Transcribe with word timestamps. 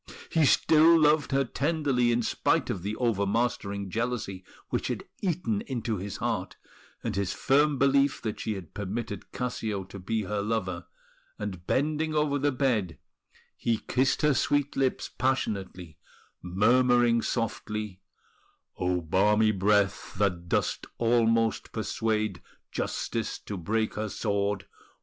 He 0.31 0.45
still 0.45 0.99
loved 0.99 1.31
her 1.31 1.43
tenderly, 1.45 2.11
in 2.11 2.23
spite 2.23 2.71
of 2.71 2.81
the 2.81 2.95
over 2.95 3.27
mastering 3.27 3.91
jealousy 3.91 4.43
which 4.69 4.87
had 4.87 5.03
eaten 5.21 5.61
into 5.67 5.97
his 5.97 6.17
heart, 6.17 6.55
and 7.03 7.15
his 7.15 7.33
firm 7.33 7.77
belief 7.77 8.19
that 8.23 8.39
she 8.39 8.55
had 8.55 8.73
permitted 8.73 9.31
Cassio 9.31 9.83
to 9.83 9.99
be 9.99 10.23
her 10.23 10.41
lover; 10.41 10.87
and 11.37 11.67
bending 11.67 12.15
over 12.15 12.39
the 12.39 12.51
bed 12.51 12.97
he 13.55 13.77
kissed 13.77 14.23
her 14.23 14.33
sweet 14.33 14.75
lips 14.75 15.07
passionately, 15.07 15.99
murmuring 16.41 17.21
softly: 17.21 18.01
"O 18.79 19.01
balmy 19.01 19.51
breath, 19.51 20.15
that 20.15 20.49
doth 20.49 20.79
almost 20.97 21.71
persuade 21.71 22.41
Justice 22.71 23.37
to 23.37 23.55
break 23.55 23.93
her 23.93 24.09
sword! 24.09 24.65